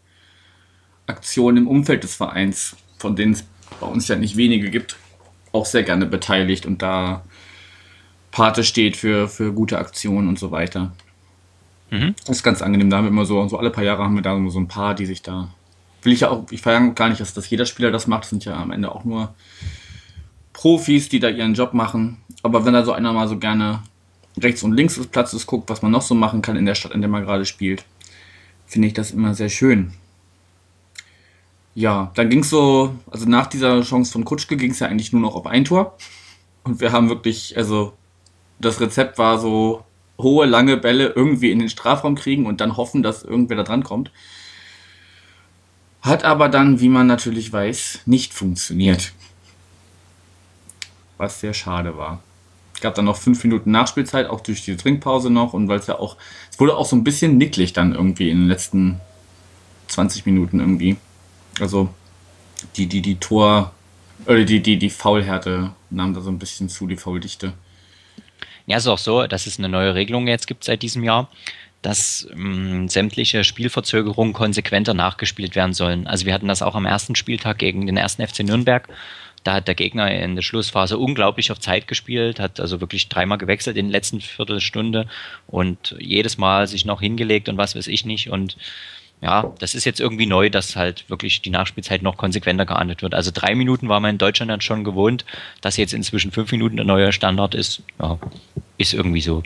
[1.07, 3.45] Aktionen im Umfeld des Vereins, von denen es
[3.81, 4.97] bei uns ja nicht wenige gibt,
[5.53, 7.25] auch sehr gerne beteiligt und da
[8.31, 10.93] Pate steht für, für gute Aktionen und so weiter.
[11.91, 12.15] Mhm.
[12.27, 12.91] Das ist ganz angenehm.
[12.91, 14.95] Da haben wir immer so, so alle paar Jahre haben wir da so ein paar,
[14.95, 15.49] die sich da
[16.07, 18.31] will ich ja auch, ich verlange gar nicht, dass, dass jeder Spieler das macht, das
[18.31, 19.35] sind ja am Ende auch nur
[20.55, 22.19] Profis, die da ihren Job machen.
[22.42, 23.83] Aber wenn da so einer mal so gerne
[24.38, 26.92] rechts und links des Platzes guckt, was man noch so machen kann in der Stadt,
[26.92, 27.85] in der man gerade spielt,
[28.66, 29.92] finde ich das immer sehr schön.
[31.75, 35.12] Ja, dann ging es so, also nach dieser Chance von Kutschke ging es ja eigentlich
[35.12, 35.97] nur noch auf ein Tor.
[36.64, 37.92] Und wir haben wirklich, also
[38.59, 39.85] das Rezept war so
[40.19, 43.83] hohe, lange Bälle irgendwie in den Strafraum kriegen und dann hoffen, dass irgendwer da dran
[43.83, 44.11] kommt.
[46.07, 49.12] Hat aber dann, wie man natürlich weiß, nicht funktioniert.
[51.19, 52.23] Was sehr schade war.
[52.75, 55.88] Es gab dann noch fünf Minuten Nachspielzeit, auch durch die Trinkpause noch und weil es
[55.88, 56.16] ja auch,
[56.49, 59.01] es wurde auch so ein bisschen nicklig dann irgendwie in den letzten
[59.88, 60.97] 20 Minuten irgendwie.
[61.59, 61.88] Also
[62.77, 63.73] die, die, die Tor,
[64.27, 67.55] oder die, die, die Faulhärte nahm da so ein bisschen zu, die Fauldichte.
[68.66, 71.31] Ja, es ist auch so, dass es eine neue Regelung jetzt gibt seit diesem Jahr
[71.83, 76.07] dass ähm, sämtliche Spielverzögerungen konsequenter nachgespielt werden sollen.
[76.07, 78.89] Also wir hatten das auch am ersten Spieltag gegen den ersten FC Nürnberg.
[79.45, 83.39] Da hat der Gegner in der Schlussphase unglaublich auf Zeit gespielt, hat also wirklich dreimal
[83.39, 85.07] gewechselt in der letzten Viertelstunde
[85.47, 88.29] und jedes Mal sich noch hingelegt und was weiß ich nicht.
[88.29, 88.57] Und
[89.23, 93.15] ja, das ist jetzt irgendwie neu, dass halt wirklich die Nachspielzeit noch konsequenter geahndet wird.
[93.15, 95.25] Also drei Minuten war man in Deutschland dann schon gewohnt,
[95.61, 97.83] dass jetzt inzwischen fünf Minuten der neue Standard ist.
[98.01, 98.19] Ja,
[98.79, 99.45] ist irgendwie so.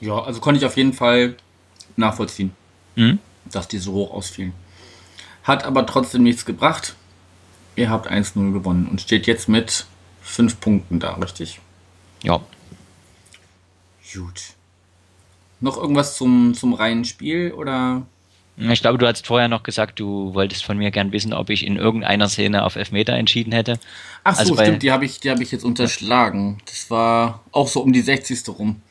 [0.00, 1.36] Ja, also konnte ich auf jeden Fall
[1.96, 2.52] nachvollziehen,
[2.96, 3.18] Mhm.
[3.50, 4.52] dass die so hoch ausfielen.
[5.42, 6.94] Hat aber trotzdem nichts gebracht.
[7.76, 9.86] Ihr habt 1-0 gewonnen und steht jetzt mit
[10.22, 11.60] 5 Punkten da, richtig?
[12.22, 12.40] Ja.
[14.12, 14.40] Gut.
[15.60, 18.02] Noch irgendwas zum, zum reinen Spiel oder?
[18.56, 21.64] Ich glaube, du hast vorher noch gesagt, du wolltest von mir gern wissen, ob ich
[21.64, 23.78] in irgendeiner Szene auf Elfmeter entschieden hätte.
[24.24, 26.58] Ach so, Also stimmt, die habe ich, die habe ich jetzt unterschlagen.
[26.66, 28.46] Das war auch so um die 60.
[28.58, 28.82] rum.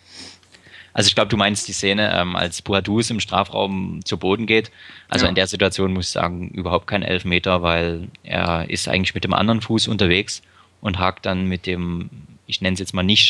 [0.94, 4.72] Also ich glaube, du meinst die Szene, ähm, als Boadus im Strafraum zu Boden geht.
[5.08, 5.30] Also Ja.
[5.30, 9.34] in der Situation muss ich sagen, überhaupt kein Elfmeter, weil er ist eigentlich mit dem
[9.34, 10.42] anderen Fuß unterwegs
[10.82, 12.10] und hakt dann mit dem,
[12.48, 13.28] ich nenne es jetzt mal nicht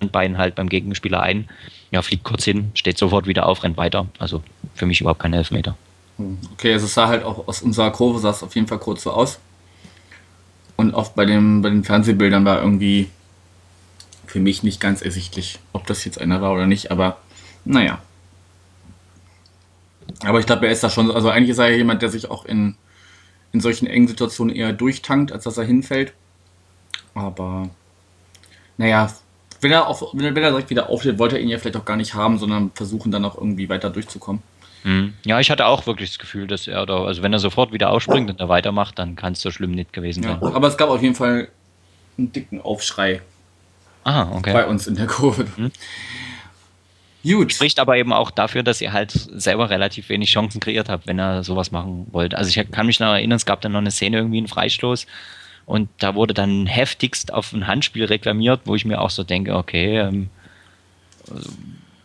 [0.00, 1.48] Standbein halt beim Gegenspieler ein.
[1.90, 4.06] Ja, fliegt kurz hin, steht sofort wieder auf, rennt weiter.
[4.18, 4.42] Also
[4.74, 5.76] für mich überhaupt kein Elfmeter.
[6.18, 8.78] Hm, Okay, also es sah halt auch aus unserer Kurve sah es auf jeden Fall
[8.78, 9.38] kurz so aus.
[10.76, 13.10] Und auch bei, dem, bei den Fernsehbildern war irgendwie
[14.30, 17.16] für mich nicht ganz ersichtlich, ob das jetzt einer war oder nicht, aber
[17.64, 17.98] naja.
[20.24, 22.30] Aber ich glaube, er ist da schon, also eigentlich ist er ja jemand, der sich
[22.30, 22.76] auch in,
[23.52, 26.12] in solchen engen Situationen eher durchtankt, als dass er hinfällt.
[27.14, 27.70] Aber
[28.78, 29.12] naja,
[29.60, 31.76] wenn er, auf, wenn er wenn er direkt wieder aufsteht, wollte er ihn ja vielleicht
[31.76, 34.42] auch gar nicht haben, sondern versuchen dann auch irgendwie weiter durchzukommen.
[34.84, 35.14] Mhm.
[35.26, 37.90] Ja, ich hatte auch wirklich das Gefühl, dass er da, also wenn er sofort wieder
[37.90, 40.54] aufspringt und er weitermacht, dann kann es so schlimm nicht gewesen Ja, sein.
[40.54, 41.48] aber es gab auf jeden Fall
[42.16, 43.22] einen dicken Aufschrei
[44.04, 44.52] Ah, okay.
[44.52, 45.46] bei uns in der Kurve.
[47.22, 47.52] Gut.
[47.52, 51.18] Spricht aber eben auch dafür, dass ihr halt selber relativ wenig Chancen kreiert habt, wenn
[51.18, 52.34] er sowas machen wollt.
[52.34, 55.06] Also ich kann mich noch erinnern, es gab dann noch eine Szene irgendwie einen Freistoß
[55.66, 59.54] und da wurde dann heftigst auf ein Handspiel reklamiert, wo ich mir auch so denke,
[59.54, 60.30] okay, ähm,
[61.30, 61.50] also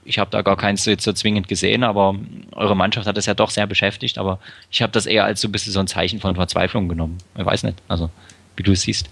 [0.03, 2.15] ich habe da gar keins so jetzt so zwingend gesehen, aber
[2.51, 5.47] eure Mannschaft hat es ja doch sehr beschäftigt, aber ich habe das eher als so
[5.47, 7.17] ein bisschen so ein Zeichen von Verzweiflung genommen.
[7.35, 8.09] Ich weiß nicht, also
[8.55, 9.09] wie du es siehst.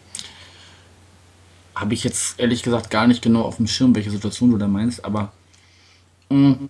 [1.76, 4.68] Habe ich jetzt ehrlich gesagt gar nicht genau auf dem Schirm, welche Situation du da
[4.68, 5.32] meinst, aber
[6.30, 6.70] mh,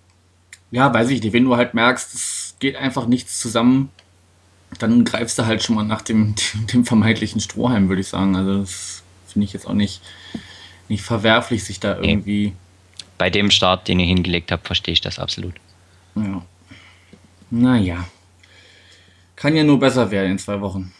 [0.70, 1.32] ja, weiß ich nicht.
[1.32, 3.90] Wenn du halt merkst, es geht einfach nichts zusammen,
[4.78, 6.34] dann greifst du halt schon mal nach dem,
[6.72, 8.34] dem vermeintlichen Strohhalm, würde ich sagen.
[8.36, 10.00] Also das finde ich jetzt auch nicht,
[10.88, 12.54] nicht verwerflich, sich da irgendwie.
[13.18, 15.54] Bei dem Start, den ihr hingelegt habt, verstehe ich das absolut.
[16.16, 16.42] Ja.
[17.50, 18.04] Naja.
[19.36, 20.92] Kann ja nur besser werden in zwei Wochen.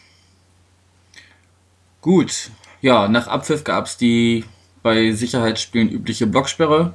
[2.00, 2.50] Gut.
[2.84, 4.44] Ja, nach Abpfiff gab es die
[4.82, 6.92] bei Sicherheitsspielen übliche Blocksperre.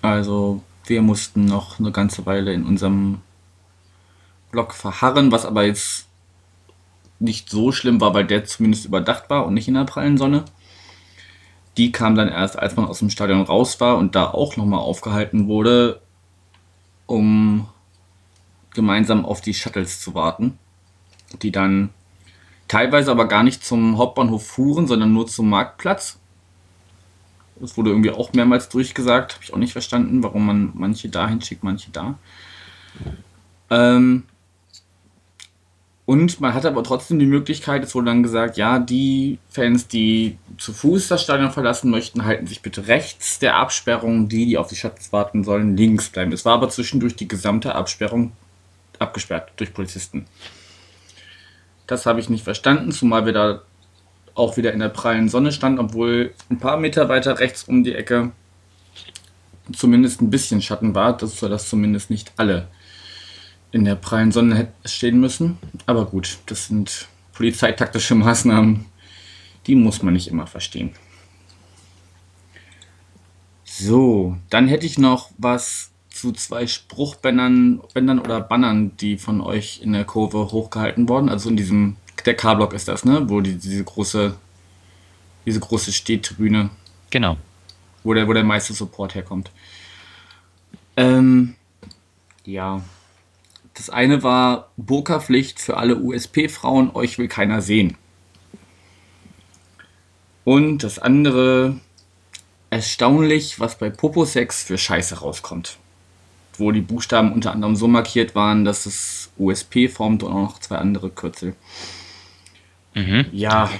[0.00, 3.20] Also wir mussten noch eine ganze Weile in unserem
[4.50, 6.06] Block verharren, was aber jetzt
[7.18, 10.46] nicht so schlimm war, weil der zumindest überdacht war und nicht in der prallen Sonne.
[11.76, 14.80] Die kam dann erst, als man aus dem Stadion raus war und da auch nochmal
[14.80, 16.00] aufgehalten wurde,
[17.04, 17.68] um
[18.72, 20.58] gemeinsam auf die Shuttles zu warten,
[21.42, 21.90] die dann
[22.74, 26.18] teilweise aber gar nicht zum Hauptbahnhof fuhren, sondern nur zum Marktplatz.
[27.60, 31.40] Das wurde irgendwie auch mehrmals durchgesagt, habe ich auch nicht verstanden, warum man manche dahin
[31.40, 32.18] schickt, manche da.
[33.70, 34.24] Ähm,
[36.04, 40.36] und man hatte aber trotzdem die Möglichkeit, es wurde dann gesagt, ja, die Fans, die
[40.58, 44.28] zu Fuß das Stadion verlassen möchten, halten sich bitte rechts der Absperrung.
[44.28, 46.32] Die, die auf die Shuttles warten sollen, links bleiben.
[46.32, 48.32] Es war aber zwischendurch die gesamte Absperrung
[48.98, 50.26] abgesperrt durch Polizisten.
[51.86, 53.62] Das habe ich nicht verstanden, zumal wir da
[54.34, 57.94] auch wieder in der prallen Sonne standen, obwohl ein paar Meter weiter rechts um die
[57.94, 58.32] Ecke
[59.72, 62.68] zumindest ein bisschen Schatten war, dass das zumindest nicht alle
[63.72, 65.58] in der prallen Sonne hätten stehen müssen.
[65.86, 68.86] Aber gut, das sind polizeitaktische Maßnahmen,
[69.66, 70.92] die muss man nicht immer verstehen.
[73.64, 79.80] So, dann hätte ich noch was zu zwei Spruchbändern Bändern oder Bannern, die von euch
[79.82, 81.28] in der Kurve hochgehalten wurden.
[81.28, 83.28] Also in diesem, der K-Block ist das, ne?
[83.28, 84.34] Wo die, diese große,
[85.44, 86.70] diese große Stehtribüne,
[87.10, 87.36] Genau.
[88.02, 89.50] wo der, wo der meiste Support herkommt.
[90.96, 91.56] Ähm,
[92.44, 92.82] ja.
[93.74, 97.96] Das eine war Burka-Pflicht für alle USP-Frauen, euch will keiner sehen.
[100.44, 101.80] Und das andere,
[102.70, 105.78] erstaunlich, was bei Poposex für Scheiße rauskommt.
[106.56, 110.58] Wo die Buchstaben unter anderem so markiert waren, dass es USP formt und auch noch
[110.60, 111.54] zwei andere Kürzel.
[112.94, 113.26] Mhm.
[113.32, 113.70] Ja,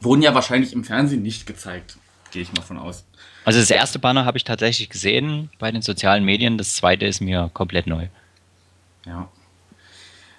[0.00, 1.96] wurden ja wahrscheinlich im Fernsehen nicht gezeigt.
[2.30, 3.04] Gehe ich mal von aus.
[3.44, 7.20] Also das erste Banner habe ich tatsächlich gesehen bei den sozialen Medien, das zweite ist
[7.20, 8.08] mir komplett neu.
[9.06, 9.28] Ja.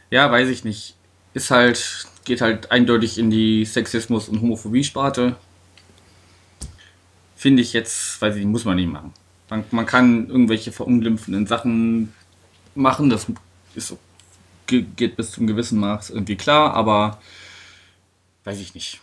[0.09, 0.95] Ja, weiß ich nicht.
[1.33, 5.35] Ist halt, geht halt eindeutig in die Sexismus- und Homophobie-Sparte.
[7.35, 9.13] Finde ich jetzt, weiß ich nicht, muss man nicht machen.
[9.49, 12.13] Man, man kann irgendwelche verunglimpfenden Sachen
[12.75, 13.27] machen, das
[13.75, 13.95] ist,
[14.67, 17.19] geht bis zum gewissen Maß irgendwie klar, aber
[18.43, 18.99] weiß ich nicht.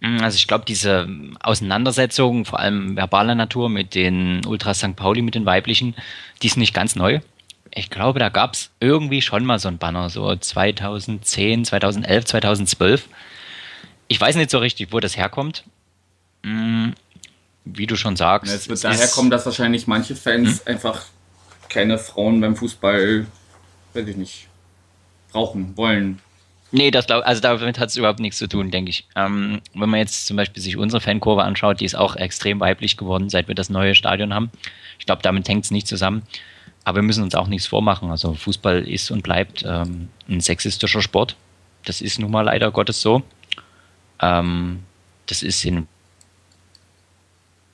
[0.00, 1.08] Mm, also ich glaube, diese
[1.40, 4.96] Auseinandersetzung, vor allem verbaler Natur mit den Ultra St.
[4.96, 5.94] Pauli, mit den weiblichen,
[6.42, 7.20] die ist nicht ganz neu.
[7.70, 13.08] Ich glaube, da gab es irgendwie schon mal so ein Banner, so 2010, 2011, 2012.
[14.08, 15.64] Ich weiß nicht so richtig, wo das herkommt.
[17.74, 18.52] Wie du schon sagst.
[18.52, 20.68] es wird daher kommen, dass wahrscheinlich manche Fans hm?
[20.68, 21.04] einfach
[21.68, 23.26] keine Frauen beim Fußball,
[23.94, 24.48] weiß ich nicht,
[25.30, 26.20] brauchen, wollen.
[26.70, 29.06] Nee, das glaub, also damit hat es überhaupt nichts zu tun, denke ich.
[29.16, 32.96] Ähm, wenn man jetzt zum Beispiel sich unsere Fankurve anschaut, die ist auch extrem weiblich
[32.96, 34.50] geworden, seit wir das neue Stadion haben.
[34.98, 36.22] Ich glaube, damit hängt es nicht zusammen.
[36.84, 38.10] Aber wir müssen uns auch nichts vormachen.
[38.10, 41.36] Also Fußball ist und bleibt ähm, ein sexistischer Sport.
[41.84, 43.22] Das ist nun mal leider Gottes so.
[44.20, 44.80] Ähm,
[45.26, 45.86] das ist in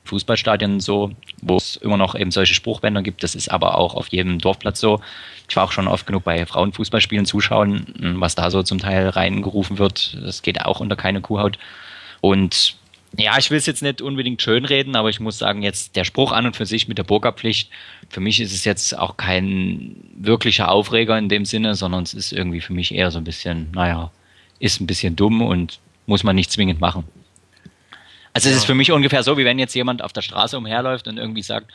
[0.04, 3.22] Fußballstadien so, wo es immer noch eben solche Spruchbänder gibt.
[3.22, 5.00] Das ist aber auch auf jedem Dorfplatz so.
[5.48, 9.78] Ich war auch schon oft genug bei Frauenfußballspielen zuschauen, was da so zum Teil reingerufen
[9.78, 10.18] wird.
[10.22, 11.58] Das geht auch unter keine Kuhhaut.
[12.20, 12.76] Und
[13.16, 16.32] ja, ich will es jetzt nicht unbedingt schönreden, aber ich muss sagen, jetzt der Spruch
[16.32, 17.70] an und für sich mit der Burgerpflicht,
[18.08, 22.32] für mich ist es jetzt auch kein wirklicher Aufreger in dem Sinne, sondern es ist
[22.32, 24.10] irgendwie für mich eher so ein bisschen, naja,
[24.58, 27.04] ist ein bisschen dumm und muss man nicht zwingend machen.
[28.34, 31.06] Also es ist für mich ungefähr so, wie wenn jetzt jemand auf der Straße umherläuft
[31.06, 31.70] und irgendwie sagt,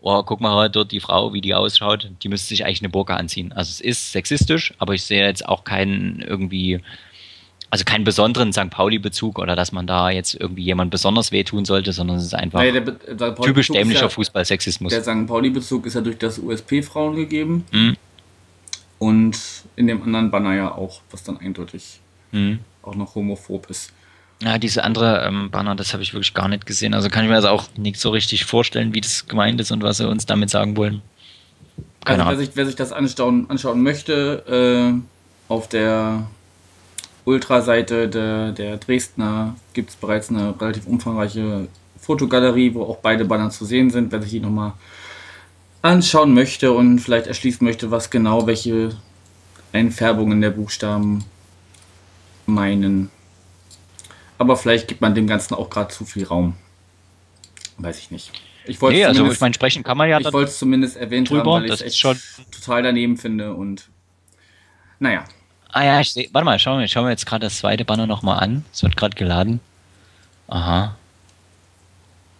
[0.00, 3.16] oh, guck mal dort die Frau, wie die ausschaut, die müsste sich eigentlich eine Burka
[3.16, 3.52] anziehen.
[3.52, 6.80] Also es ist sexistisch, aber ich sehe jetzt auch keinen irgendwie,
[7.68, 8.70] also keinen besonderen St.
[8.70, 12.60] Pauli-Bezug oder dass man da jetzt irgendwie jemand besonders wehtun sollte, sondern es ist einfach
[12.60, 14.92] der, der typisch dämlicher ja, Fußball-Sexismus.
[14.92, 15.26] Der St.
[15.26, 17.96] Pauli-Bezug ist ja durch das USP-Frauen gegeben mhm.
[19.00, 19.36] und
[19.74, 21.98] in dem anderen Banner ja auch, was dann eindeutig
[22.30, 22.60] mhm.
[22.82, 23.92] auch noch homophob ist.
[24.44, 26.92] Ja, diese andere ähm, Banner, das habe ich wirklich gar nicht gesehen.
[26.92, 29.82] Also kann ich mir das auch nicht so richtig vorstellen, wie das gemeint ist und
[29.82, 31.00] was sie uns damit sagen wollen.
[32.04, 36.26] Keine also wer sich, wer sich das anschauen, anschauen möchte, äh, auf der
[37.24, 43.48] Ultra-Seite der, der Dresdner gibt es bereits eine relativ umfangreiche Fotogalerie, wo auch beide Banner
[43.48, 44.12] zu sehen sind.
[44.12, 44.74] Wer sich die nochmal
[45.80, 48.90] anschauen möchte und vielleicht erschließen möchte, was genau welche
[49.72, 51.24] Einfärbungen der Buchstaben
[52.46, 53.10] meinen.
[54.38, 56.56] Aber vielleicht gibt man dem Ganzen auch gerade zu viel Raum.
[57.78, 58.32] Weiß ich nicht.
[58.66, 60.18] Ich wollte nee, also ich meine, sprechen kann man ja.
[60.18, 62.18] Ich wollte es zumindest erwähnt drüber, haben, weil ich es schon
[62.50, 63.88] total daneben finde und
[64.98, 65.24] naja.
[65.68, 68.06] Ah ja, ich seh, warte mal, schauen wir, schauen wir jetzt gerade das zweite Banner
[68.06, 68.64] nochmal an.
[68.72, 69.60] Es wird gerade geladen.
[70.48, 70.96] Aha.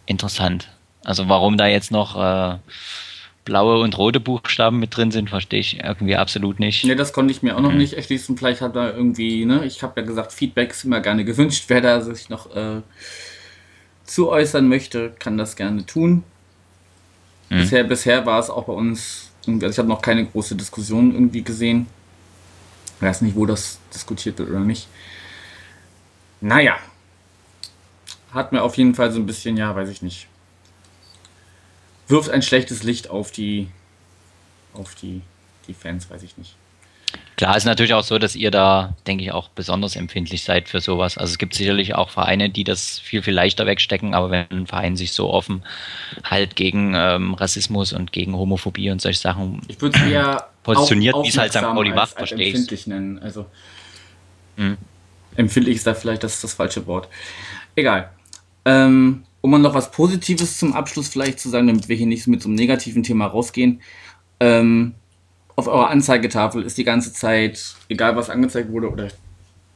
[0.06, 0.68] Interessant.
[1.04, 2.58] Also warum da jetzt noch äh,
[3.44, 6.84] blaue und rote Buchstaben mit drin sind, verstehe ich irgendwie absolut nicht.
[6.84, 7.78] Ne, das konnte ich mir auch noch mhm.
[7.78, 8.36] nicht erschließen.
[8.36, 11.64] Vielleicht hat er irgendwie, ne, ich habe ja gesagt, Feedback ist immer gerne gewünscht.
[11.68, 12.80] Wer da sich noch äh,
[14.04, 16.24] zu äußern möchte, kann das gerne tun.
[17.50, 17.58] Mhm.
[17.58, 21.42] Bisher, bisher war es auch bei uns, also ich habe noch keine große Diskussion irgendwie
[21.42, 21.86] gesehen.
[22.96, 24.88] Ich weiß nicht, wo das diskutiert wird oder nicht.
[26.40, 26.76] Naja.
[28.32, 30.28] Hat mir auf jeden Fall so ein bisschen, ja, weiß ich nicht
[32.14, 33.66] wirft ein schlechtes Licht auf die,
[34.72, 35.20] auf die,
[35.66, 36.54] die Fans, weiß ich nicht.
[37.36, 40.80] Klar, ist natürlich auch so, dass ihr da, denke ich, auch besonders empfindlich seid für
[40.80, 41.18] sowas.
[41.18, 44.66] Also es gibt sicherlich auch Vereine, die das viel, viel leichter wegstecken, aber wenn ein
[44.68, 45.64] Verein sich so offen
[46.22, 51.38] halt gegen ähm, Rassismus und gegen Homophobie und solche Sachen ich eher positioniert, wie es
[51.38, 51.62] halt St.
[51.62, 52.54] Pauli macht, verstehe ich.
[52.54, 53.18] Empfindlich nennen.
[53.18, 53.46] Also
[54.56, 54.76] hm.
[55.34, 57.08] empfindlich ist da vielleicht das, das falsche Wort.
[57.74, 58.10] Egal.
[58.64, 62.26] Ähm, um mal noch was Positives zum Abschluss vielleicht zu sagen, damit wir hier nicht
[62.26, 63.82] mit so einem negativen Thema rausgehen.
[64.40, 64.94] Ähm,
[65.54, 69.08] auf eurer Anzeigetafel ist die ganze Zeit, egal was angezeigt wurde, oder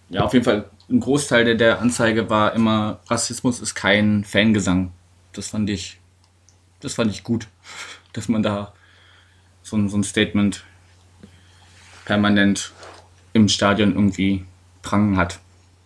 [0.09, 4.91] ja, auf jeden Fall ein Großteil der, der Anzeige war immer, Rassismus ist kein Fangesang.
[5.35, 6.01] Das fand ich,
[6.81, 7.47] das fand ich gut,
[8.15, 8.73] dass man da
[9.63, 10.65] so ein, so ein Statement
[12.07, 12.73] permanent
[13.35, 14.47] im Stadion irgendwie
[14.81, 15.41] prangen hat.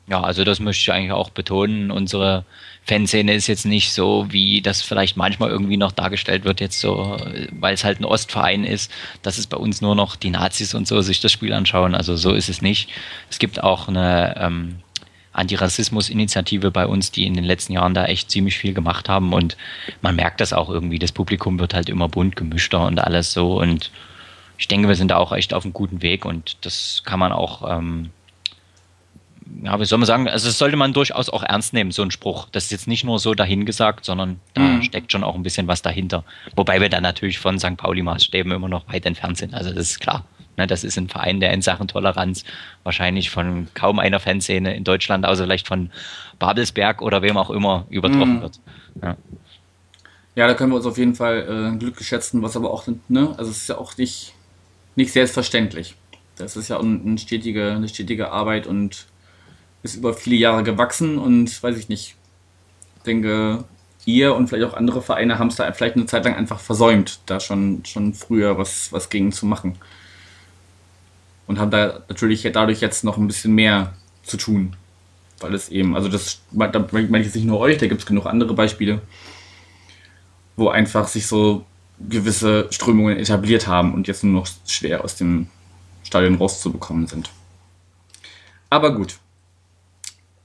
[0.09, 1.91] Ja, also das möchte ich eigentlich auch betonen.
[1.91, 2.45] Unsere
[2.85, 7.17] Fanszene ist jetzt nicht so, wie das vielleicht manchmal irgendwie noch dargestellt wird, jetzt so,
[7.53, 8.91] weil es halt ein Ostverein ist,
[9.23, 11.95] dass es bei uns nur noch die Nazis und so sich das Spiel anschauen.
[11.95, 12.91] Also so ist es nicht.
[13.31, 14.77] Es gibt auch eine ähm,
[15.33, 19.57] Antirassismus-Initiative bei uns, die in den letzten Jahren da echt ziemlich viel gemacht haben und
[20.03, 20.99] man merkt das auch irgendwie.
[20.99, 23.93] Das Publikum wird halt immer bunt gemischter und alles so und
[24.59, 27.33] ich denke, wir sind da auch echt auf einem guten Weg und das kann man
[27.33, 28.11] auch ähm,
[29.63, 32.11] ja, wie soll man sagen, also das sollte man durchaus auch ernst nehmen, so ein
[32.11, 32.49] Spruch.
[32.53, 34.83] Das ist jetzt nicht nur so dahingesagt, sondern da mhm.
[34.83, 36.25] steckt schon auch ein bisschen was dahinter.
[36.57, 37.77] Wobei wir dann natürlich von St.
[37.77, 39.55] Pauli-Maßstäben immer noch weit entfernt sind.
[39.55, 40.25] Also das ist klar.
[40.57, 42.45] Ne, das ist ein Verein, der in Sachen Toleranz
[42.83, 45.91] wahrscheinlich von kaum einer Fanszene in Deutschland, außer vielleicht von
[46.39, 48.43] Babelsberg oder wem auch immer, übertroffen mhm.
[48.43, 48.61] wird.
[49.01, 49.17] Ja.
[50.35, 50.47] ja.
[50.47, 53.51] da können wir uns auf jeden Fall äh, glücklich schätzen, was aber auch, ne, also
[53.51, 54.35] es ist ja auch nicht,
[54.95, 55.95] nicht selbstverständlich.
[56.37, 59.07] Das ist ja ein, ein stetige, eine stetige Arbeit und
[59.83, 62.17] ist über viele Jahre gewachsen und weiß ich nicht,
[63.07, 63.65] denke,
[64.05, 67.21] ihr und vielleicht auch andere Vereine haben es da vielleicht eine Zeit lang einfach versäumt,
[67.27, 69.77] da schon, schon früher was, was gegen zu machen
[71.47, 73.93] und haben da natürlich dadurch jetzt noch ein bisschen mehr
[74.23, 74.75] zu tun.
[75.41, 78.07] Weil es eben, also das, da meine ich jetzt nicht nur euch, da gibt es
[78.07, 79.03] genug andere Beispiele,
[80.57, 81.67] wo einfach sich so
[81.99, 85.49] gewisse Strömungen etabliert haben und jetzt nur noch schwer aus dem
[86.05, 87.31] Stadion rauszubekommen sind.
[88.71, 89.19] Aber gut.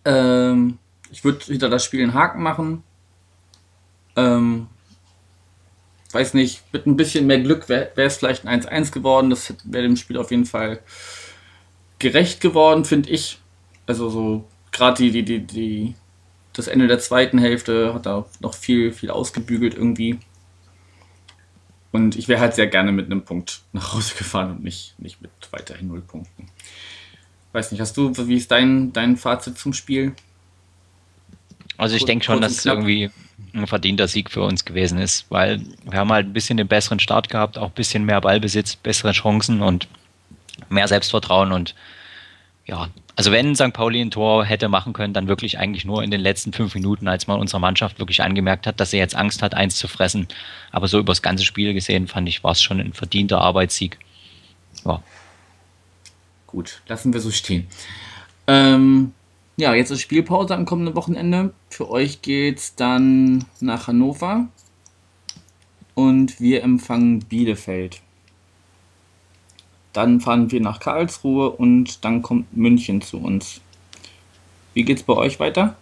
[0.08, 0.80] Ähm,
[1.12, 2.84] ich würde hinter das Spiel einen Haken machen.
[4.16, 4.68] Ähm,
[6.12, 9.30] weiß nicht, mit ein bisschen mehr Glück wäre es vielleicht ein 1-1 geworden.
[9.30, 10.80] Das wäre dem Spiel auf jeden Fall
[12.00, 13.40] gerecht geworden, finde ich.
[13.86, 15.96] Also so gerade die, die, die, die,
[16.54, 20.20] das Ende der zweiten Hälfte hat da noch viel, viel ausgebügelt irgendwie.
[21.92, 25.22] Und ich wäre halt sehr gerne mit einem Punkt nach Hause gefahren und nicht, nicht
[25.22, 26.48] mit weiterhin null Punkten.
[27.58, 30.14] Weiß nicht, hast du, wie ist dein, dein Fazit zum Spiel?
[31.76, 33.10] Also ich denke schon, dass es irgendwie
[33.52, 37.00] ein verdienter Sieg für uns gewesen ist, weil wir haben halt ein bisschen den besseren
[37.00, 39.88] Start gehabt, auch ein bisschen mehr Ballbesitz, bessere Chancen und
[40.70, 41.74] mehr Selbstvertrauen und
[42.68, 43.74] ja, also wenn St.
[43.74, 47.08] Pauli ein Tor hätte machen können, dann wirklich eigentlich nur in den letzten fünf Minuten,
[47.08, 50.28] als man unserer Mannschaft wirklich angemerkt hat, dass sie jetzt Angst hat, eins zu fressen.
[50.70, 53.98] Aber so über das ganze Spiel gesehen, fand ich, war es schon ein verdienter Arbeitssieg.
[54.86, 55.02] Ja.
[56.48, 57.68] Gut, lassen wir so stehen.
[58.48, 59.12] Ähm,
[59.58, 61.54] ja, jetzt ist Spielpause am kommenden Wochenende.
[61.70, 64.48] Für euch geht's dann nach Hannover
[65.94, 68.02] und wir empfangen Bielefeld.
[69.94, 73.62] Dann fahren wir nach Karlsruhe und dann kommt München zu uns.
[74.74, 75.76] Wie geht's bei euch weiter?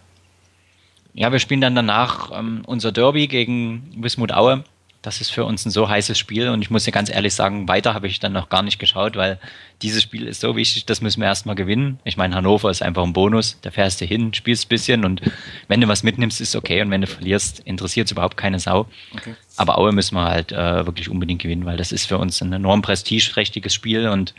[1.12, 4.64] Ja, wir spielen dann danach ähm, unser Derby gegen Wismut Aue
[5.06, 7.68] das ist für uns ein so heißes Spiel und ich muss dir ganz ehrlich sagen,
[7.68, 9.38] weiter habe ich dann noch gar nicht geschaut, weil
[9.80, 12.00] dieses Spiel ist so wichtig, das müssen wir erstmal gewinnen.
[12.02, 15.22] Ich meine, Hannover ist einfach ein Bonus, da fährst du hin, spielst ein bisschen und
[15.68, 18.88] wenn du was mitnimmst, ist okay und wenn du verlierst, interessiert es überhaupt keine Sau.
[19.14, 19.36] Okay.
[19.56, 22.52] Aber Aue müssen wir halt äh, wirklich unbedingt gewinnen, weil das ist für uns ein
[22.52, 24.34] enorm prestigeträchtiges Spiel und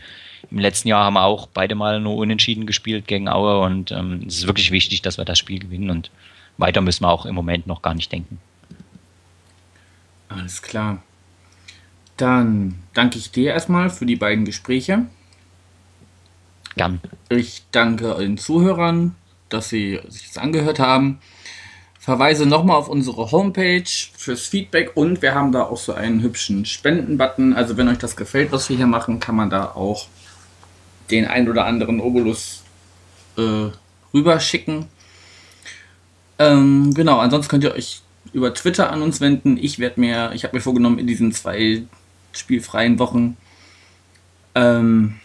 [0.51, 4.25] im letzten Jahr haben wir auch beide Mal nur unentschieden gespielt gegen Aue und ähm,
[4.27, 6.12] es ist wirklich wichtig, dass wir das Spiel gewinnen und
[6.58, 8.38] weiter müssen wir auch im Moment noch gar nicht denken.
[10.29, 11.01] Alles klar.
[12.17, 15.05] Dann danke ich dir erstmal für die beiden Gespräche.
[16.75, 16.99] Gern.
[17.29, 19.15] Ich danke den Zuhörern,
[19.49, 21.19] dass sie sich das angehört haben.
[21.99, 23.83] Verweise nochmal auf unsere Homepage
[24.15, 27.53] fürs Feedback und wir haben da auch so einen hübschen Spenden-Button.
[27.53, 30.07] Also wenn euch das gefällt, was wir hier machen, kann man da auch
[31.11, 32.63] den ein oder anderen Obolus
[33.37, 33.69] äh,
[34.13, 34.85] rüberschicken.
[36.39, 38.01] Ähm, genau, ansonsten könnt ihr euch
[38.33, 39.57] über Twitter an uns wenden.
[39.57, 41.83] Ich werde mir, ich habe mir vorgenommen, in diesen zwei
[42.31, 43.37] spielfreien Wochen
[44.55, 45.15] ähm,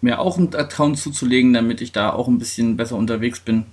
[0.00, 3.66] mir auch einen Account zuzulegen, damit ich da auch ein bisschen besser unterwegs bin.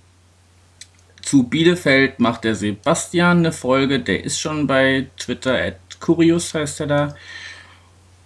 [1.22, 6.82] Zu Bielefeld macht der Sebastian eine Folge, der ist schon bei Twitter, at Curious heißt
[6.82, 7.16] er da.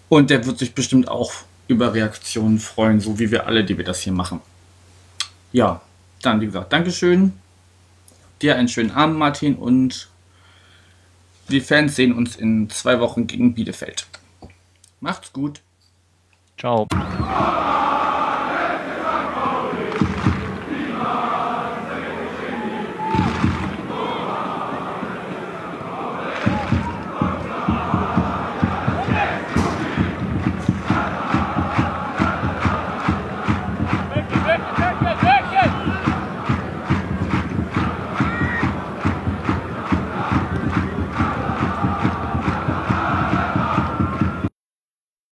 [0.10, 1.32] Und der wird sich bestimmt auch
[1.68, 4.42] über Reaktionen freuen, so wie wir alle, die wir das hier machen.
[5.52, 5.82] Ja,
[6.22, 7.34] dann wie gesagt, Dankeschön.
[8.42, 10.10] Dir einen schönen Abend, Martin, und
[11.50, 14.08] die Fans sehen uns in zwei Wochen gegen Bielefeld.
[15.00, 15.62] Macht's gut.
[16.58, 16.88] Ciao.